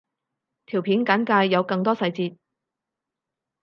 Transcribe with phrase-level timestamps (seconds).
[0.65, 2.37] 條片簡介有更多細節